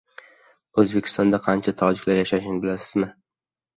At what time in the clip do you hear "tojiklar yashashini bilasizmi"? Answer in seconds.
1.85-3.11